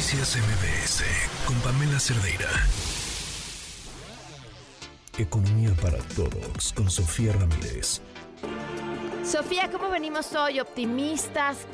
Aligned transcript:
Noticias 0.00 0.34
MBS 0.38 1.04
con 1.46 1.54
Pamela 1.60 2.00
Cerdeira. 2.00 2.48
Economía 5.18 5.72
para 5.82 5.98
todos 6.16 6.72
con 6.72 6.88
Sofía 6.88 7.34
Ramírez. 7.34 8.00
Sofía, 9.22 9.68
¿cómo 9.70 9.90
venimos 9.90 10.34
hoy? 10.34 10.58
¿Optimistas, 10.58 11.68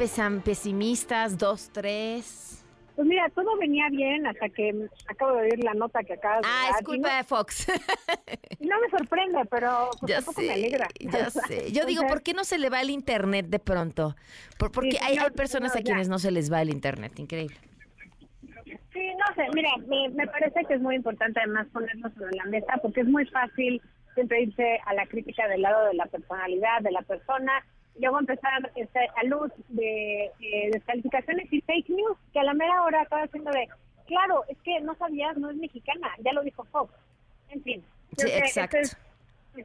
pesimistas, 0.44 1.38
dos, 1.38 1.70
tres? 1.72 2.64
Pues 2.96 3.06
mira, 3.06 3.30
todo 3.32 3.56
venía 3.58 3.88
bien 3.90 4.26
hasta 4.26 4.48
que 4.48 4.74
acabo 5.06 5.36
de 5.36 5.42
oír 5.42 5.62
la 5.62 5.74
nota 5.74 6.02
que 6.02 6.14
acabas 6.14 6.42
de 6.42 6.48
Ah, 6.50 6.70
es 6.76 6.84
culpa 6.84 7.18
de 7.18 7.22
Fox. 7.22 7.68
no 8.58 8.80
me 8.80 8.90
sorprende, 8.90 9.44
pero 9.48 9.88
pues, 10.00 10.14
tampoco 10.14 10.40
me 10.40 10.52
alegra. 10.52 10.88
Ya 10.98 11.30
sé. 11.30 11.70
Yo 11.70 11.86
digo, 11.86 12.04
¿por 12.08 12.24
qué 12.24 12.32
no 12.32 12.42
se 12.42 12.58
le 12.58 12.70
va 12.70 12.80
el 12.80 12.90
internet 12.90 13.46
de 13.46 13.60
pronto? 13.60 14.16
porque 14.58 14.98
hay, 15.00 15.16
personas 15.30 15.76
a 15.76 15.82
quienes 15.82 16.08
no 16.08 16.18
se 16.18 16.32
les 16.32 16.52
va 16.52 16.60
el 16.60 16.70
internet, 16.70 17.16
increíble. 17.20 17.56
Sé, 19.36 19.46
mira, 19.54 19.70
me, 19.86 20.08
me 20.08 20.26
parece 20.26 20.64
que 20.64 20.74
es 20.74 20.80
muy 20.80 20.96
importante 20.96 21.40
además 21.40 21.66
ponerlo 21.72 22.10
sobre 22.10 22.36
la 22.36 22.44
mesa 22.46 22.78
porque 22.82 23.02
es 23.02 23.06
muy 23.06 23.26
fácil 23.26 23.80
siempre 24.14 24.42
irse 24.42 24.80
a 24.86 24.94
la 24.94 25.06
crítica 25.06 25.46
del 25.46 25.62
lado 25.62 25.86
de 25.86 25.94
la 25.94 26.06
personalidad, 26.06 26.80
de 26.80 26.90
la 26.90 27.02
persona, 27.02 27.52
luego 27.98 28.18
empezar 28.18 28.70
este, 28.74 29.00
a 29.16 29.24
luz 29.24 29.52
de 29.68 30.30
eh, 30.40 30.70
descalificaciones 30.72 31.52
y 31.52 31.60
fake 31.60 31.90
news, 31.90 32.16
que 32.32 32.40
a 32.40 32.44
la 32.44 32.54
mera 32.54 32.82
hora 32.82 33.02
acaba 33.02 33.26
siendo 33.28 33.50
de, 33.50 33.68
claro, 34.06 34.42
es 34.48 34.58
que 34.62 34.80
no 34.80 34.94
sabías, 34.96 35.36
no 35.36 35.50
es 35.50 35.56
mexicana, 35.56 36.08
ya 36.24 36.32
lo 36.32 36.42
dijo 36.42 36.64
Fox. 36.64 36.92
En 37.50 37.62
fin. 37.62 37.84
Sí, 38.16 38.28
exacto. 38.28 38.78
Es, 38.78 38.96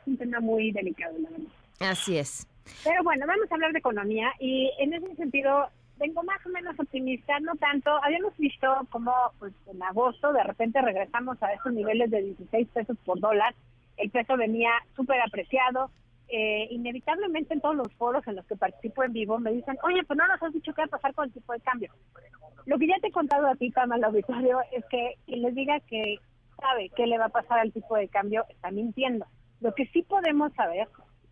un 0.05 0.17
tema 0.17 0.39
muy 0.39 0.71
delicado, 0.71 1.17
la 1.19 1.29
verdad. 1.29 1.47
Así 1.79 2.17
es. 2.17 2.47
Pero 2.83 3.03
bueno, 3.03 3.25
vamos 3.27 3.51
a 3.51 3.55
hablar 3.55 3.73
de 3.73 3.79
economía 3.79 4.31
y 4.39 4.71
en 4.79 4.93
ese 4.93 5.15
sentido 5.15 5.67
vengo 6.01 6.23
más 6.23 6.43
o 6.45 6.49
menos 6.49 6.77
optimista, 6.79 7.39
no 7.39 7.55
tanto. 7.55 7.91
Habíamos 8.03 8.35
visto 8.37 8.67
como 8.89 9.13
pues 9.37 9.53
en 9.67 9.81
agosto 9.83 10.33
de 10.33 10.43
repente 10.43 10.81
regresamos 10.81 11.41
a 11.43 11.53
esos 11.53 11.71
niveles 11.71 12.09
de 12.09 12.23
16 12.23 12.67
pesos 12.69 12.97
por 13.05 13.19
dólar. 13.19 13.53
El 13.97 14.09
peso 14.09 14.35
venía 14.35 14.71
súper 14.95 15.21
apreciado 15.21 15.91
eh, 16.33 16.67
inevitablemente 16.71 17.53
en 17.53 17.59
todos 17.59 17.75
los 17.75 17.93
foros 17.95 18.25
en 18.25 18.37
los 18.37 18.45
que 18.45 18.55
participo 18.55 19.03
en 19.03 19.11
vivo 19.11 19.37
me 19.37 19.51
dicen, 19.51 19.77
oye, 19.83 20.01
pues 20.05 20.17
no 20.17 20.25
nos 20.27 20.41
has 20.41 20.53
dicho 20.53 20.73
qué 20.73 20.81
va 20.81 20.85
a 20.85 20.97
pasar 20.97 21.13
con 21.13 21.25
el 21.25 21.33
tipo 21.33 21.51
de 21.51 21.59
cambio. 21.59 21.91
Lo 22.65 22.79
que 22.79 22.87
ya 22.87 22.95
te 23.01 23.07
he 23.07 23.11
contado 23.11 23.47
a 23.47 23.55
ti, 23.55 23.69
Pama, 23.69 23.95
al 23.95 24.03
auditorio, 24.05 24.59
es 24.71 24.85
que 24.85 25.15
quien 25.25 25.41
les 25.41 25.53
diga 25.53 25.81
que 25.81 26.19
sabe 26.57 26.89
qué 26.95 27.05
le 27.05 27.17
va 27.17 27.25
a 27.25 27.29
pasar 27.29 27.59
al 27.59 27.73
tipo 27.73 27.97
de 27.97 28.07
cambio 28.07 28.45
está 28.49 28.71
mintiendo. 28.71 29.25
Lo 29.59 29.73
que 29.75 29.87
sí 29.87 30.03
podemos 30.03 30.53
saber 30.53 30.87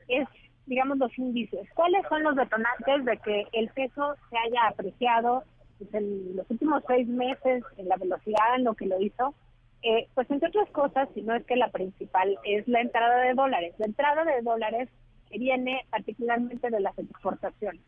es, 0.09 0.28
digamos, 0.70 1.00
los 1.00 1.17
índices. 1.17 1.67
¿Cuáles 1.73 2.08
son 2.08 2.23
los 2.23 2.36
detonantes 2.36 3.03
de 3.03 3.17
que 3.17 3.48
el 3.53 3.67
peso 3.70 4.16
se 4.30 4.38
haya 4.38 4.67
apreciado 4.67 5.44
en 5.92 6.36
los 6.36 6.50
últimos 6.50 6.84
seis 6.88 7.08
meses, 7.08 7.64
en 7.78 7.89
la 7.89 7.98
velocidad 7.98 8.56
en 8.56 8.64
lo 8.64 8.75
que 8.75 8.86
lo 8.86 9.02
hizo? 9.02 9.34
Eh, 9.81 10.08
pues 10.14 10.30
entre 10.30 10.50
otras 10.50 10.70
cosas, 10.70 11.09
si 11.14 11.22
no 11.23 11.36
es 11.36 11.44
que 11.45 11.56
la 11.56 11.70
principal 11.70 12.38
es 12.44 12.67
la 12.67 12.81
entrada 12.81 13.22
de 13.22 13.34
dólares. 13.34 13.73
La 13.80 13.88
entrada 13.88 14.23
de 14.23 14.42
dólares 14.42 14.90
que 15.30 15.40
viene 15.40 15.86
particularmente 15.90 16.70
de 16.70 16.80
las 16.80 16.97
exportaciones. 16.97 17.81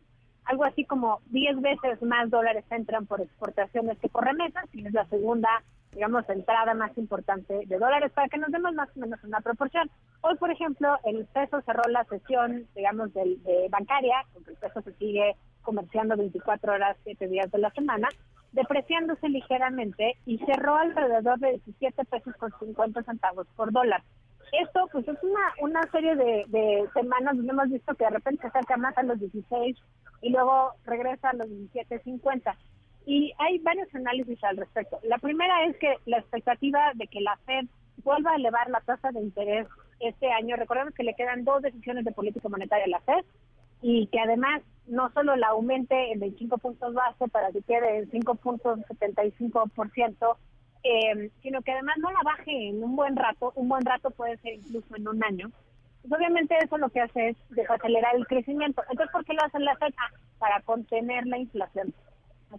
Algo 0.44 0.64
así 0.64 0.84
como 0.84 1.20
10 1.26 1.60
veces 1.60 2.02
más 2.02 2.30
dólares 2.30 2.64
entran 2.70 3.06
por 3.06 3.20
exportaciones 3.20 3.96
que 3.98 4.08
por 4.08 4.24
remesas, 4.24 4.64
y 4.72 4.84
es 4.84 4.92
la 4.92 5.06
segunda, 5.06 5.62
digamos, 5.92 6.28
entrada 6.28 6.74
más 6.74 6.96
importante 6.96 7.66
de 7.66 7.78
dólares, 7.78 8.12
para 8.12 8.28
que 8.28 8.38
nos 8.38 8.50
demos 8.50 8.74
más 8.74 8.88
o 8.96 9.00
menos 9.00 9.22
una 9.24 9.40
proporción. 9.40 9.90
Hoy, 10.22 10.36
por 10.36 10.50
ejemplo, 10.50 10.96
el 11.04 11.26
peso 11.26 11.60
cerró 11.62 11.82
la 11.88 12.04
sesión, 12.04 12.66
digamos, 12.74 13.12
de, 13.14 13.36
de 13.44 13.68
bancaria, 13.70 14.24
porque 14.32 14.50
el 14.50 14.56
peso 14.56 14.82
se 14.82 14.92
sigue 14.94 15.36
comerciando 15.62 16.16
24 16.16 16.72
horas, 16.72 16.96
7 17.04 17.28
días 17.28 17.50
de 17.50 17.58
la 17.58 17.70
semana, 17.70 18.08
depreciándose 18.52 19.28
ligeramente 19.28 20.16
y 20.26 20.38
cerró 20.38 20.76
alrededor 20.76 21.38
de 21.38 21.60
17 21.64 22.04
pesos 22.04 22.34
con 22.36 22.52
50 22.58 23.02
centavos 23.02 23.46
por 23.56 23.72
dólar. 23.72 24.02
Esto 24.52 24.86
pues 24.92 25.08
es 25.08 25.16
una, 25.22 25.40
una 25.62 25.82
serie 25.90 26.14
de, 26.14 26.88
semanas 26.92 27.36
donde 27.36 27.52
hemos 27.52 27.70
visto 27.70 27.94
que 27.94 28.04
de 28.04 28.10
repente 28.10 28.42
se 28.42 28.48
acerca 28.48 28.76
más 28.76 28.96
a 28.98 29.02
los 29.02 29.18
16 29.18 29.78
y 30.20 30.30
luego 30.30 30.72
regresa 30.84 31.30
a 31.30 31.34
los 31.34 31.48
17.50. 31.48 32.54
Y 33.06 33.32
hay 33.38 33.58
varios 33.58 33.92
análisis 33.94 34.42
al 34.44 34.56
respecto. 34.56 34.98
La 35.02 35.18
primera 35.18 35.66
es 35.66 35.76
que 35.78 35.96
la 36.06 36.18
expectativa 36.18 36.92
de 36.94 37.08
que 37.08 37.20
la 37.20 37.36
Fed 37.44 37.66
vuelva 38.04 38.32
a 38.32 38.36
elevar 38.36 38.70
la 38.70 38.80
tasa 38.80 39.10
de 39.10 39.20
interés 39.20 39.66
este 40.00 40.30
año, 40.30 40.56
recordemos 40.56 40.94
que 40.94 41.04
le 41.04 41.14
quedan 41.14 41.44
dos 41.44 41.62
decisiones 41.62 42.04
de 42.04 42.12
política 42.12 42.48
monetaria 42.48 42.86
a 42.86 42.88
la 42.88 43.00
Fed, 43.00 43.24
y 43.82 44.06
que 44.06 44.20
además 44.20 44.62
no 44.86 45.10
solo 45.12 45.36
la 45.36 45.48
aumente 45.48 46.12
en 46.12 46.20
25 46.20 46.58
puntos 46.58 46.94
base 46.94 47.28
para 47.28 47.50
que 47.50 47.62
quede 47.62 47.98
en 47.98 48.10
5.75%, 48.10 50.36
eh, 50.84 51.30
sino 51.42 51.62
que 51.62 51.72
además 51.72 51.96
no 51.98 52.10
la 52.10 52.20
baje 52.24 52.68
en 52.68 52.82
un 52.82 52.96
buen 52.96 53.16
rato, 53.16 53.52
un 53.56 53.68
buen 53.68 53.84
rato 53.84 54.10
puede 54.10 54.36
ser 54.38 54.54
incluso 54.54 54.96
en 54.96 55.08
un 55.08 55.22
año. 55.24 55.50
Pues 56.02 56.12
obviamente 56.12 56.56
eso 56.62 56.78
lo 56.78 56.90
que 56.90 57.00
hace 57.00 57.30
es 57.30 57.36
desacelerar 57.50 58.16
el 58.16 58.26
crecimiento. 58.26 58.82
Entonces, 58.90 59.12
¿por 59.12 59.24
qué 59.24 59.34
lo 59.34 59.44
hace 59.44 59.58
la 59.60 59.76
FED? 59.76 59.94
Ah, 59.98 60.10
para 60.38 60.60
contener 60.62 61.26
la 61.26 61.38
inflación. 61.38 61.94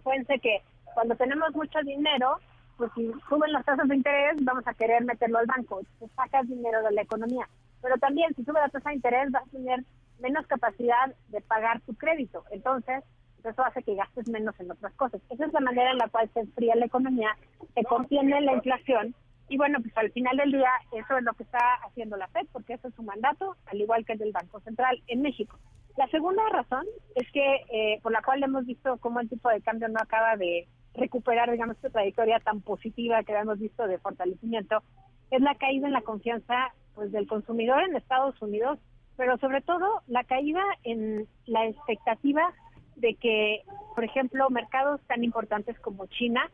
Acuérdense 0.04 0.38
que 0.38 0.60
cuando 0.92 1.14
tenemos 1.16 1.54
mucho 1.54 1.80
dinero, 1.82 2.36
pues 2.76 2.90
si 2.94 3.10
suben 3.26 3.52
las 3.52 3.64
tasas 3.64 3.88
de 3.88 3.96
interés, 3.96 4.36
vamos 4.44 4.66
a 4.66 4.74
querer 4.74 5.02
meterlo 5.02 5.38
al 5.38 5.46
banco. 5.46 5.80
Entonces, 5.80 6.10
sacas 6.14 6.46
dinero 6.46 6.82
de 6.82 6.92
la 6.92 7.00
economía. 7.00 7.48
Pero 7.80 7.96
también, 7.96 8.34
si 8.34 8.44
sube 8.44 8.60
la 8.60 8.68
tasa 8.68 8.90
de 8.90 8.96
interés, 8.96 9.30
vas 9.30 9.44
a 9.46 9.50
tener 9.50 9.82
menos 10.20 10.46
capacidad 10.46 11.14
de 11.28 11.40
pagar 11.40 11.80
tu 11.80 11.94
crédito. 11.94 12.44
Entonces, 12.50 13.02
eso 13.42 13.64
hace 13.64 13.82
que 13.82 13.94
gastes 13.94 14.28
menos 14.28 14.58
en 14.60 14.70
otras 14.70 14.92
cosas. 14.92 15.22
Esa 15.30 15.46
es 15.46 15.52
la 15.54 15.60
manera 15.60 15.90
en 15.90 15.98
la 15.98 16.08
cual 16.08 16.28
se 16.34 16.40
enfría 16.40 16.74
la 16.76 16.86
economía, 16.86 17.34
se 17.74 17.84
contiene 17.84 18.42
la 18.42 18.52
inflación 18.52 19.14
y 19.48 19.56
bueno, 19.56 19.78
pues 19.80 19.96
al 19.96 20.10
final 20.12 20.36
del 20.36 20.52
día 20.52 20.70
eso 20.92 21.18
es 21.18 21.24
lo 21.24 21.34
que 21.34 21.42
está 21.42 21.74
haciendo 21.86 22.16
la 22.16 22.28
FED 22.28 22.46
porque 22.52 22.74
eso 22.74 22.88
es 22.88 22.94
su 22.94 23.02
mandato, 23.02 23.56
al 23.66 23.80
igual 23.80 24.04
que 24.04 24.14
el 24.14 24.18
del 24.18 24.32
Banco 24.32 24.60
Central 24.60 25.02
en 25.06 25.22
México. 25.22 25.58
La 25.96 26.08
segunda 26.08 26.42
razón 26.50 26.84
es 27.14 27.30
que 27.30 27.64
eh, 27.70 28.00
por 28.02 28.12
la 28.12 28.22
cual 28.22 28.42
hemos 28.42 28.66
visto 28.66 28.98
cómo 28.98 29.20
el 29.20 29.28
tipo 29.28 29.48
de 29.48 29.60
cambio 29.60 29.88
no 29.88 30.00
acaba 30.00 30.36
de 30.36 30.66
recuperar, 30.94 31.50
digamos, 31.50 31.76
esta 31.76 31.90
trayectoria 31.90 32.40
tan 32.40 32.60
positiva 32.60 33.22
que 33.22 33.32
habíamos 33.32 33.58
visto 33.58 33.86
de 33.86 33.98
fortalecimiento, 33.98 34.82
es 35.30 35.40
la 35.40 35.54
caída 35.54 35.86
en 35.86 35.92
la 35.92 36.02
confianza 36.02 36.72
pues 36.94 37.10
del 37.10 37.26
consumidor 37.26 37.82
en 37.82 37.96
Estados 37.96 38.40
Unidos 38.40 38.78
pero 39.16 39.38
sobre 39.38 39.60
todo 39.60 40.02
la 40.06 40.24
caída 40.24 40.62
en 40.82 41.28
la 41.46 41.66
expectativa 41.66 42.52
de 42.96 43.14
que, 43.14 43.62
por 43.94 44.04
ejemplo, 44.04 44.48
mercados 44.50 45.00
tan 45.06 45.24
importantes 45.24 45.78
como 45.80 46.06
China 46.06 46.50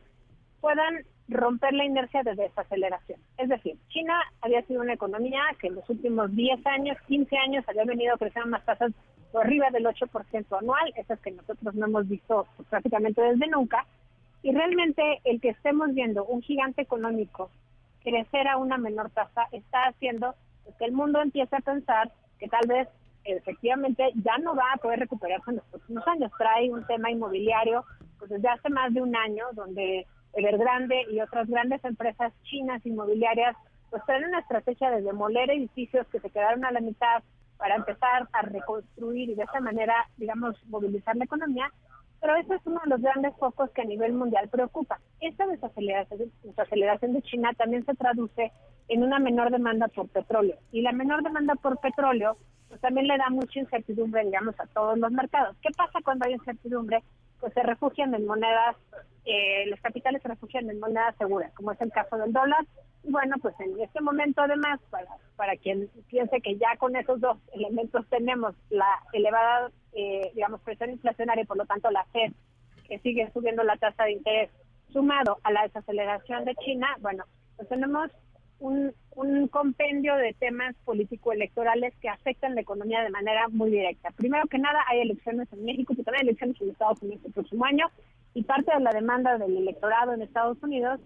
puedan 0.61 1.05
romper 1.29 1.73
la 1.75 1.85
inercia 1.85 2.23
de 2.23 2.35
desaceleración. 2.35 3.21
Es 3.39 3.49
decir, 3.49 3.77
China 3.89 4.19
había 4.41 4.63
sido 4.63 4.83
una 4.83 4.95
economía 4.95 5.43
que 5.59 5.69
en 5.69 5.77
los 5.77 5.89
últimos 5.89 6.35
10 6.35 6.67
años, 6.67 6.99
15 7.07 7.37
años 7.37 7.65
había 7.69 7.85
venido 7.85 8.17
creciendo 8.19 8.49
unas 8.49 8.65
tasas 8.65 8.93
arriba 9.39 9.71
del 9.71 9.87
8% 9.87 10.59
anual, 10.59 10.93
esas 10.97 11.21
que 11.21 11.31
nosotros 11.31 11.75
no 11.75 11.87
hemos 11.87 12.09
visto 12.09 12.47
prácticamente 12.69 13.23
desde 13.23 13.47
nunca, 13.47 13.87
y 14.43 14.53
realmente 14.53 15.21
el 15.25 15.41
que 15.41 15.51
estemos 15.51 15.95
viendo 15.95 16.25
un 16.25 16.43
gigante 16.43 16.83
económico 16.83 17.51
crecer 18.03 18.49
a 18.49 18.57
una 18.57 18.79
menor 18.79 19.11
tasa 19.11 19.47
está 19.53 19.85
haciendo 19.85 20.35
que 20.79 20.87
el 20.87 20.93
mundo 20.93 21.21
empiece 21.21 21.55
a 21.55 21.61
pensar 21.61 22.11
que 22.39 22.49
tal 22.49 22.67
vez 22.67 22.89
efectivamente 23.25 24.11
ya 24.15 24.39
no 24.39 24.55
va 24.55 24.73
a 24.73 24.79
poder 24.79 25.01
recuperarse 25.01 25.51
en 25.51 25.57
los 25.57 25.65
próximos 25.67 26.07
años. 26.09 26.33
Trae 26.39 26.71
un 26.71 26.87
tema 26.87 27.11
inmobiliario 27.11 27.85
pues 28.19 28.31
desde 28.31 28.49
hace 28.49 28.71
más 28.71 28.93
de 28.95 29.03
un 29.03 29.15
año 29.15 29.45
donde 29.53 30.07
Evergrande 30.33 31.07
y 31.11 31.21
otras 31.21 31.49
grandes 31.49 31.85
empresas 31.85 32.33
chinas 32.45 32.85
inmobiliarias 32.87 33.57
pues 33.91 34.05
traen 34.07 34.25
una 34.25 34.41
estrategia 34.41 34.91
de 34.91 35.03
demoler 35.03 35.51
edificios 35.51 36.07
que 36.09 36.21
se 36.21 36.31
quedaron 36.31 36.65
a 36.65 36.71
la 36.71 36.81
mitad 36.81 37.23
para 37.61 37.77
empezar 37.77 38.29
a 38.33 38.43
reconstruir 38.43 39.31
y 39.31 39.35
de 39.35 39.45
esa 39.45 39.61
manera, 39.61 39.95
digamos, 40.17 40.57
movilizar 40.67 41.15
la 41.17 41.25
economía. 41.25 41.71
Pero 42.21 42.35
ese 42.37 42.55
es 42.55 42.61
uno 42.67 42.81
de 42.85 42.91
los 42.91 43.01
grandes 43.01 43.35
focos 43.37 43.71
que 43.71 43.83
a 43.83 43.85
nivel 43.85 44.13
mundial 44.13 44.49
preocupa. 44.49 44.99
Esta 45.21 45.47
desaceleración, 45.47 46.33
desaceleración 46.43 47.13
de 47.13 47.23
China 47.23 47.53
también 47.57 47.85
se 47.87 47.95
traduce 47.95 48.53
en 48.89 49.03
una 49.03 49.19
menor 49.19 49.51
demanda 49.51 49.89
por 49.89 50.09
petróleo. 50.09 50.57
Y 50.73 50.83
la 50.83 50.93
menor 50.93 51.23
demanda 51.23 51.55
por 51.55 51.79
petróleo 51.79 52.37
pues 52.71 52.81
también 52.81 53.09
le 53.09 53.19
da 53.19 53.29
mucha 53.31 53.59
incertidumbre, 53.59 54.25
digamos, 54.25 54.59
a 54.61 54.67
todos 54.67 54.97
los 54.97 55.11
mercados. 55.11 55.57
¿Qué 55.61 55.71
pasa 55.77 55.99
cuando 56.05 56.25
hay 56.25 56.35
incertidumbre? 56.35 57.03
Pues 57.41 57.53
se 57.53 57.63
refugian 57.65 58.15
en 58.15 58.25
monedas, 58.27 58.77
eh, 59.25 59.67
los 59.67 59.81
capitales 59.81 60.23
se 60.23 60.29
refugian 60.29 60.71
en 60.71 60.79
monedas 60.79 61.17
seguras, 61.17 61.53
como 61.55 61.73
es 61.73 61.81
el 61.81 61.91
caso 61.91 62.17
del 62.17 62.33
dólar. 62.33 62.65
Y 63.03 63.11
bueno, 63.11 63.37
pues 63.43 63.59
en 63.59 63.81
este 63.81 64.01
momento 64.01 64.43
además, 64.43 64.79
para, 64.91 65.09
para 65.41 65.57
quien 65.57 65.89
piense 66.09 66.43
que 66.43 66.59
ya 66.59 66.77
con 66.77 66.95
esos 66.97 67.19
dos 67.19 67.39
elementos 67.55 68.07
tenemos 68.11 68.55
la 68.69 69.01
elevada, 69.15 69.71
eh, 69.95 70.31
digamos, 70.35 70.61
presión 70.61 70.91
inflacionaria 70.91 71.45
y 71.45 71.47
por 71.47 71.57
lo 71.57 71.65
tanto 71.65 71.91
la 71.91 72.05
Fed, 72.13 72.33
que 72.87 72.99
sigue 72.99 73.31
subiendo 73.33 73.63
la 73.63 73.79
tasa 73.79 74.05
de 74.05 74.13
interés, 74.13 74.51
sumado 74.93 75.39
a 75.43 75.51
la 75.51 75.63
desaceleración 75.63 76.45
de 76.45 76.55
China, 76.57 76.89
bueno, 77.01 77.25
pues 77.57 77.71
tenemos 77.71 78.11
un, 78.59 78.93
un 79.13 79.49
compendio 79.49 80.15
de 80.17 80.35
temas 80.35 80.77
político-electorales 80.85 81.95
que 82.03 82.11
afectan 82.11 82.55
la 82.55 82.61
economía 82.61 83.01
de 83.01 83.09
manera 83.09 83.49
muy 83.49 83.71
directa. 83.71 84.11
Primero 84.11 84.47
que 84.47 84.59
nada, 84.59 84.81
hay 84.89 85.01
elecciones 85.01 85.51
en 85.55 85.65
México, 85.65 85.95
pero 85.95 86.05
también 86.05 86.25
hay 86.27 86.29
elecciones 86.29 86.61
en 86.61 86.69
Estados 86.69 87.01
Unidos 87.01 87.25
el 87.25 87.33
próximo 87.33 87.65
año, 87.65 87.87
Y 88.35 88.43
parte 88.43 88.75
de 88.75 88.81
la 88.81 88.91
demanda 88.91 89.39
del 89.39 89.57
electorado 89.57 90.13
en 90.13 90.21
Estados 90.21 90.63
Unidos 90.63 91.01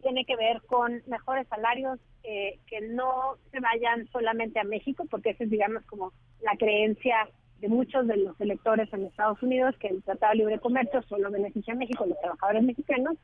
tiene 0.00 0.24
que 0.24 0.36
ver 0.36 0.62
con 0.62 1.02
mejores 1.06 1.46
salarios 1.48 2.00
eh, 2.24 2.58
que 2.66 2.80
no 2.80 3.36
se 3.50 3.60
vayan 3.60 4.06
solamente 4.08 4.60
a 4.60 4.64
México, 4.64 5.04
porque 5.10 5.30
esa 5.30 5.44
es, 5.44 5.50
digamos, 5.50 5.84
como 5.86 6.12
la 6.42 6.56
creencia 6.56 7.28
de 7.60 7.68
muchos 7.68 8.06
de 8.06 8.16
los 8.16 8.40
electores 8.40 8.92
en 8.92 9.06
Estados 9.06 9.42
Unidos, 9.42 9.76
que 9.78 9.88
el 9.88 10.02
Tratado 10.02 10.32
de 10.32 10.38
Libre 10.38 10.58
Comercio 10.58 11.02
solo 11.02 11.30
beneficia 11.30 11.74
a 11.74 11.76
México, 11.76 12.06
los 12.06 12.18
trabajadores 12.20 12.62
mexicanos, 12.64 13.16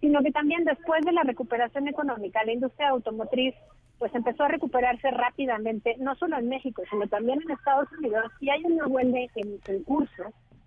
sino 0.00 0.22
que 0.22 0.32
también 0.32 0.64
después 0.64 1.04
de 1.04 1.12
la 1.12 1.22
recuperación 1.22 1.88
económica, 1.88 2.44
la 2.44 2.52
industria 2.52 2.88
automotriz 2.88 3.54
pues 3.98 4.12
empezó 4.16 4.42
a 4.42 4.48
recuperarse 4.48 5.10
rápidamente, 5.12 5.94
no 5.98 6.16
solo 6.16 6.36
en 6.36 6.48
México, 6.48 6.82
sino 6.90 7.06
también 7.06 7.40
en 7.42 7.52
Estados 7.52 7.86
Unidos, 7.92 8.32
y 8.40 8.50
hay 8.50 8.64
una 8.64 8.88
huelga 8.88 9.20
en, 9.36 9.60
en 9.64 9.82
curso 9.84 10.24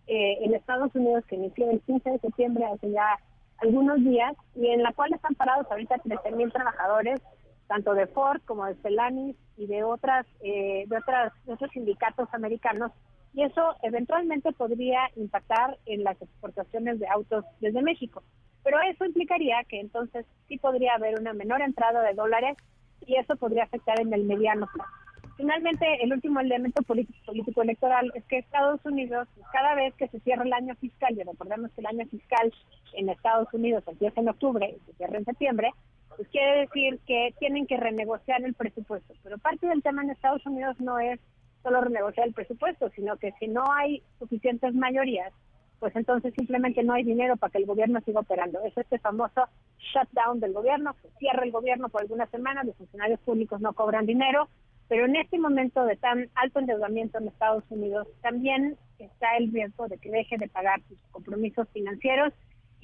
eh, 0.07 0.37
en 0.41 0.53
Estados 0.53 0.93
Unidos 0.93 1.25
que 1.27 1.35
inició 1.35 1.69
el 1.71 1.81
15 1.81 2.11
de 2.11 2.19
septiembre 2.19 2.63
hace 2.65 2.91
ya 2.91 3.19
algunos 3.57 4.03
días 4.03 4.35
y 4.55 4.67
en 4.67 4.83
la 4.83 4.93
cual 4.93 5.11
están 5.13 5.33
parados 5.33 5.65
ahorita 5.69 5.95
13.000 5.97 6.53
trabajadores, 6.53 7.19
tanto 7.67 7.93
de 7.93 8.07
Ford 8.07 8.41
como 8.45 8.65
de 8.65 8.75
Stellantis 8.75 9.35
y 9.57 9.67
de 9.67 9.83
otras 9.83 10.25
eh, 10.41 10.85
de 10.87 10.97
otras 10.97 11.33
de 11.45 11.53
otros 11.53 11.71
sindicatos 11.71 12.27
americanos 12.33 12.91
y 13.33 13.43
eso 13.43 13.75
eventualmente 13.83 14.53
podría 14.53 15.09
impactar 15.15 15.77
en 15.85 16.03
las 16.03 16.19
exportaciones 16.21 16.99
de 16.99 17.07
autos 17.07 17.43
desde 17.59 17.81
México. 17.81 18.23
Pero 18.63 18.79
eso 18.81 19.05
implicaría 19.05 19.63
que 19.67 19.81
entonces 19.81 20.25
sí 20.47 20.57
podría 20.57 20.95
haber 20.95 21.19
una 21.19 21.33
menor 21.33 21.61
entrada 21.61 22.01
de 22.01 22.13
dólares 22.13 22.55
y 23.05 23.17
eso 23.17 23.35
podría 23.35 23.65
afectar 23.65 23.99
en 23.99 24.13
el 24.13 24.23
mediano 24.23 24.67
plazo. 24.73 24.91
Finalmente, 25.37 25.85
el 26.01 26.13
último 26.13 26.39
elemento 26.39 26.81
político, 26.83 27.19
político 27.25 27.61
electoral 27.61 28.09
es 28.15 28.23
que 28.23 28.37
Estados 28.37 28.79
Unidos, 28.85 29.27
cada 29.51 29.75
vez 29.75 29.93
que 29.95 30.07
se 30.07 30.21
cierra 30.21 30.43
el 30.43 30.53
año 30.53 30.75
fiscal, 30.75 31.13
y 31.13 31.23
recordemos 31.23 31.71
que 31.71 31.81
el 31.81 31.87
año 31.87 32.05
fiscal 32.05 32.53
en 32.93 33.09
Estados 33.09 33.53
Unidos 33.53 33.83
empieza 33.85 34.21
en 34.21 34.29
octubre 34.29 34.77
y 34.77 34.79
se 34.85 34.93
cierra 34.93 35.17
en 35.17 35.25
septiembre, 35.25 35.71
pues 36.15 36.27
quiere 36.29 36.61
decir 36.61 36.99
que 37.05 37.33
tienen 37.39 37.67
que 37.67 37.77
renegociar 37.77 38.43
el 38.43 38.53
presupuesto. 38.53 39.13
Pero 39.23 39.37
parte 39.37 39.67
del 39.67 39.83
tema 39.83 40.03
en 40.03 40.11
Estados 40.11 40.45
Unidos 40.45 40.79
no 40.79 40.99
es 40.99 41.19
solo 41.63 41.81
renegociar 41.81 42.27
el 42.27 42.33
presupuesto, 42.33 42.89
sino 42.95 43.17
que 43.17 43.33
si 43.39 43.47
no 43.47 43.63
hay 43.71 44.03
suficientes 44.19 44.73
mayorías, 44.73 45.33
pues 45.79 45.95
entonces 45.95 46.33
simplemente 46.35 46.83
no 46.83 46.93
hay 46.93 47.03
dinero 47.03 47.37
para 47.37 47.51
que 47.51 47.57
el 47.57 47.65
gobierno 47.65 47.99
siga 48.01 48.21
operando. 48.21 48.59
Es 48.63 48.77
este 48.77 48.99
famoso 48.99 49.47
shutdown 49.79 50.39
del 50.39 50.53
gobierno, 50.53 50.95
cierra 51.19 51.43
el 51.43 51.51
gobierno 51.51 51.89
por 51.89 52.01
algunas 52.01 52.29
semanas, 52.29 52.65
los 52.65 52.75
funcionarios 52.75 53.19
públicos 53.21 53.59
no 53.61 53.73
cobran 53.73 54.05
dinero, 54.05 54.47
pero 54.87 55.05
en 55.05 55.15
este 55.15 55.39
momento 55.39 55.83
de 55.85 55.95
tan 55.95 56.29
alto 56.35 56.59
endeudamiento 56.59 57.17
en 57.17 57.27
Estados 57.27 57.63
Unidos 57.69 58.07
también 58.21 58.77
está 58.99 59.35
el 59.37 59.51
riesgo 59.51 59.87
de 59.87 59.97
que 59.97 60.11
deje 60.11 60.37
de 60.37 60.47
pagar 60.47 60.81
sus 60.87 60.97
compromisos 61.11 61.67
financieros 61.69 62.33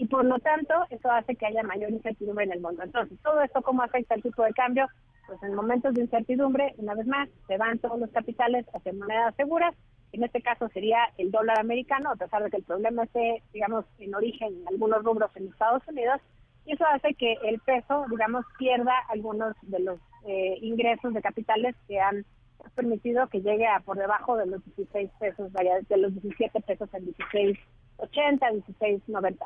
y 0.01 0.07
por 0.07 0.25
lo 0.25 0.39
tanto 0.39 0.73
eso 0.89 1.11
hace 1.11 1.35
que 1.35 1.45
haya 1.45 1.61
mayor 1.61 1.91
incertidumbre 1.91 2.45
en 2.45 2.53
el 2.53 2.59
mundo. 2.59 2.81
Entonces, 2.81 3.19
todo 3.21 3.39
esto 3.43 3.61
cómo 3.61 3.83
afecta 3.83 4.15
el 4.15 4.23
tipo 4.23 4.43
de 4.43 4.51
cambio? 4.51 4.87
Pues 5.27 5.43
en 5.43 5.53
momentos 5.53 5.93
de 5.93 6.01
incertidumbre, 6.01 6.73
una 6.77 6.95
vez 6.95 7.05
más, 7.05 7.29
se 7.45 7.55
van 7.57 7.77
todos 7.77 7.99
los 7.99 8.09
capitales 8.09 8.65
hacia 8.73 8.93
monedas 8.93 9.35
seguras. 9.35 9.75
En 10.11 10.23
este 10.23 10.41
caso 10.41 10.69
sería 10.69 10.97
el 11.19 11.29
dólar 11.29 11.59
americano, 11.59 12.09
a 12.09 12.15
pesar 12.15 12.43
de 12.43 12.49
que 12.49 12.57
el 12.57 12.63
problema 12.63 13.03
esté, 13.03 13.43
digamos, 13.53 13.85
en 13.99 14.15
origen 14.15 14.47
en 14.61 14.67
algunos 14.69 15.03
rubros 15.03 15.29
en 15.35 15.49
Estados 15.49 15.87
Unidos, 15.87 16.19
y 16.65 16.73
eso 16.73 16.83
hace 16.87 17.13
que 17.13 17.33
el 17.43 17.59
peso, 17.59 18.07
digamos, 18.09 18.43
pierda 18.57 18.93
algunos 19.07 19.55
de 19.61 19.81
los 19.81 19.99
eh, 20.25 20.57
ingresos 20.61 21.13
de 21.13 21.21
capitales 21.21 21.75
que 21.87 21.99
han 21.99 22.25
permitido 22.73 23.27
que 23.27 23.41
llegue 23.41 23.67
a 23.67 23.81
por 23.81 23.97
debajo 23.97 24.35
de 24.35 24.47
los 24.47 24.65
16 24.65 25.11
pesos, 25.19 25.53
de 25.53 25.97
los 25.97 26.19
17 26.19 26.59
pesos 26.61 26.89
en 26.91 27.05
16.80, 27.05 28.63
16.90. 28.79 29.37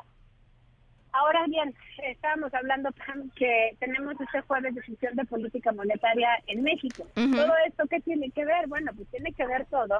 Ahora 1.18 1.46
bien, 1.48 1.74
estábamos 2.04 2.52
hablando 2.52 2.90
que 3.36 3.74
tenemos 3.80 4.20
este 4.20 4.42
jueves 4.42 4.74
decisión 4.74 5.16
de 5.16 5.24
política 5.24 5.72
monetaria 5.72 6.28
en 6.46 6.62
México. 6.62 7.06
¿Todo 7.14 7.52
esto 7.66 7.84
qué 7.88 8.00
tiene 8.00 8.30
que 8.30 8.44
ver? 8.44 8.66
Bueno, 8.68 8.92
pues 8.94 9.08
tiene 9.08 9.32
que 9.32 9.46
ver 9.46 9.64
todo, 9.66 9.98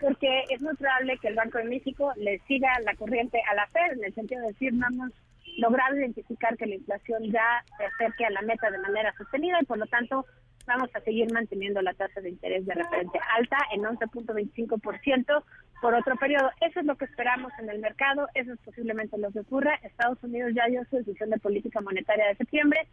porque 0.00 0.44
es 0.50 0.62
muy 0.62 0.76
probable 0.76 1.18
que 1.18 1.28
el 1.28 1.34
Banco 1.34 1.58
de 1.58 1.64
México 1.64 2.12
le 2.16 2.38
siga 2.46 2.68
la 2.84 2.94
corriente 2.94 3.42
a 3.50 3.54
la 3.54 3.66
FED, 3.68 3.98
en 3.98 4.04
el 4.04 4.14
sentido 4.14 4.40
de 4.42 4.48
decir, 4.48 4.72
vamos 4.74 5.10
lograr 5.58 5.94
identificar 5.96 6.56
que 6.56 6.66
la 6.66 6.76
inflación 6.76 7.24
ya 7.24 7.64
se 7.76 7.84
acerque 7.84 8.24
a 8.24 8.30
la 8.30 8.42
meta 8.42 8.70
de 8.70 8.78
manera 8.78 9.12
sostenida 9.18 9.58
y 9.60 9.66
por 9.66 9.78
lo 9.78 9.86
tanto 9.86 10.24
vamos 10.66 10.90
a 10.94 11.00
seguir 11.00 11.30
manteniendo 11.32 11.82
la 11.82 11.92
tasa 11.94 12.20
de 12.20 12.30
interés 12.30 12.64
de 12.66 12.74
referencia 12.74 13.20
alta 13.36 13.58
en 13.72 13.82
11.25% 13.82 15.42
por 15.82 15.94
otro 15.94 16.16
periodo. 16.16 16.48
Eso 16.60 16.80
es 16.80 16.86
lo 16.86 16.96
que 16.96 17.04
esperamos 17.04 17.52
en 17.58 17.68
el 17.68 17.80
mercado, 17.80 18.28
eso 18.34 18.52
es 18.52 18.60
posiblemente 18.60 19.18
lo 19.18 19.32
que 19.32 19.40
ocurra. 19.40 19.74
Estados 19.82 20.22
Unidos 20.22 20.52
ya 20.54 20.66
dio 20.66 20.84
su 20.88 20.96
decisión 20.96 21.28
de 21.30 21.38
política 21.38 21.80
monetaria 21.80 22.28
de 22.28 22.36
septiembre 22.36 22.86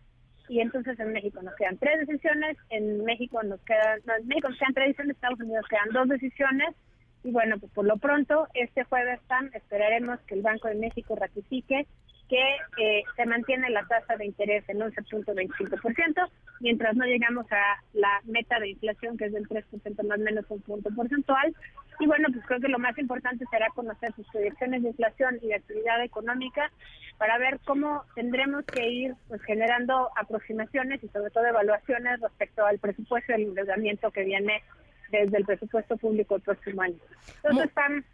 y 0.49 0.59
entonces 0.59 0.99
en 0.99 1.13
México 1.13 1.39
nos 1.43 1.55
quedan 1.55 1.77
tres 1.77 2.07
decisiones, 2.07 2.57
en 2.71 3.05
México 3.05 3.41
nos 3.43 3.61
quedan, 3.61 3.99
no, 4.05 4.15
en 4.15 4.27
México 4.27 4.49
nos 4.49 4.57
quedan 4.57 4.73
tres 4.73 4.87
decisiones, 4.87 5.11
en 5.11 5.15
Estados 5.15 5.39
Unidos 5.39 5.65
quedan 5.69 5.93
dos 5.93 6.09
decisiones 6.09 6.75
y 7.23 7.31
bueno, 7.31 7.59
pues 7.59 7.71
por 7.73 7.85
lo 7.85 7.97
pronto 7.97 8.47
este 8.55 8.83
jueves 8.85 9.19
esperaremos 9.53 10.19
que 10.21 10.33
el 10.33 10.41
Banco 10.41 10.67
de 10.67 10.75
México 10.75 11.15
ratifique 11.15 11.85
que 12.29 12.57
eh, 12.77 13.03
se 13.15 13.25
mantiene 13.25 13.69
la 13.71 13.85
tasa 13.87 14.15
de 14.15 14.25
interés 14.25 14.63
en 14.69 14.79
11.25%, 14.79 16.29
mientras 16.59 16.95
no 16.95 17.05
llegamos 17.05 17.51
a 17.51 17.83
la 17.93 18.21
meta 18.25 18.59
de 18.59 18.69
inflación, 18.69 19.17
que 19.17 19.25
es 19.25 19.33
del 19.33 19.47
3% 19.47 20.07
más 20.07 20.19
o 20.19 20.23
menos 20.23 20.45
un 20.49 20.61
punto 20.61 20.89
porcentual. 20.95 21.53
Y 21.99 22.05
bueno, 22.05 22.29
pues 22.31 22.45
creo 22.45 22.59
que 22.59 22.67
lo 22.69 22.79
más 22.79 22.97
importante 22.97 23.45
será 23.49 23.67
conocer 23.75 24.13
sus 24.13 24.27
proyecciones 24.27 24.83
de 24.83 24.89
inflación 24.89 25.39
y 25.41 25.47
de 25.47 25.55
actividad 25.55 26.01
económica 26.03 26.71
para 27.17 27.37
ver 27.37 27.59
cómo 27.65 28.03
tendremos 28.15 28.63
que 28.65 28.87
ir 28.87 29.15
pues 29.27 29.41
generando 29.41 30.09
aproximaciones 30.15 31.03
y 31.03 31.09
sobre 31.09 31.31
todo 31.31 31.45
evaluaciones 31.45 32.21
respecto 32.21 32.65
al 32.65 32.79
presupuesto 32.79 33.33
del 33.33 33.43
endeudamiento 33.43 34.11
que 34.11 34.23
viene 34.23 34.63
desde 35.11 35.37
el 35.37 35.45
presupuesto 35.45 35.97
público 35.97 36.35
el 36.35 36.41
próximo 36.41 36.83
año. 36.83 36.95
Entonces 37.37 37.65
están 37.65 38.05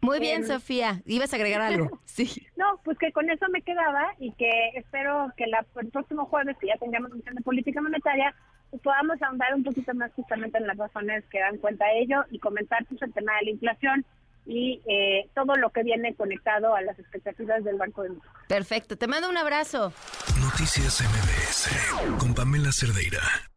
muy 0.00 0.18
bien, 0.18 0.46
Sofía. 0.46 1.02
¿Ibas 1.06 1.32
a 1.32 1.36
agregar 1.36 1.60
algo? 1.72 2.00
Sí. 2.04 2.46
No, 2.56 2.80
pues 2.84 2.98
que 2.98 3.12
con 3.12 3.28
eso 3.30 3.46
me 3.50 3.62
quedaba 3.62 4.14
y 4.18 4.32
que 4.32 4.50
espero 4.74 5.32
que 5.36 5.46
la, 5.46 5.64
el 5.80 5.88
próximo 5.88 6.26
jueves, 6.26 6.56
que 6.60 6.68
ya 6.68 6.76
tengamos 6.78 7.12
misión 7.12 7.34
de 7.34 7.42
política 7.42 7.80
monetaria, 7.80 8.34
pues 8.70 8.82
podamos 8.82 9.20
ahondar 9.22 9.54
un 9.54 9.64
poquito 9.64 9.92
más 9.94 10.12
justamente 10.14 10.58
en 10.58 10.66
las 10.66 10.76
razones 10.76 11.24
que 11.30 11.40
dan 11.40 11.58
cuenta 11.58 11.86
de 11.86 12.00
ello 12.02 12.24
y 12.30 12.38
comentar 12.38 12.84
pues, 12.86 13.02
el 13.02 13.12
tema 13.12 13.32
de 13.38 13.46
la 13.46 13.50
inflación 13.50 14.04
y 14.46 14.80
eh, 14.86 15.28
todo 15.34 15.56
lo 15.56 15.70
que 15.70 15.82
viene 15.82 16.14
conectado 16.14 16.74
a 16.74 16.80
las 16.80 16.98
expectativas 16.98 17.62
del 17.62 17.76
Banco 17.76 18.02
de 18.02 18.10
México. 18.10 18.32
Perfecto. 18.48 18.96
Te 18.96 19.06
mando 19.06 19.28
un 19.28 19.36
abrazo. 19.36 19.92
Noticias 20.40 21.02
MBS 21.02 22.18
con 22.18 22.34
Pamela 22.34 22.72
Cerdeira. 22.72 23.49